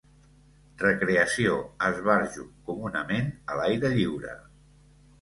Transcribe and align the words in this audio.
Recreació, 0.83 1.59
esbarjo, 1.91 2.49
comunament 2.73 3.33
a 3.55 3.63
l'aire 3.63 3.97
lliure”. 3.99 4.39